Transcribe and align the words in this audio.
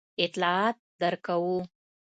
اطلاعات 0.23 0.77
درکوو. 0.99 1.57